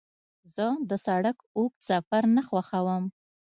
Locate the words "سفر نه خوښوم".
1.89-3.03